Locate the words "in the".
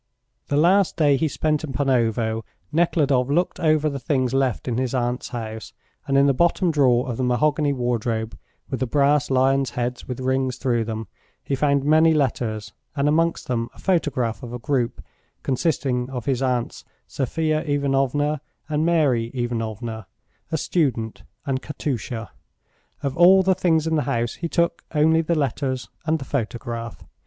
6.17-6.33, 23.85-24.01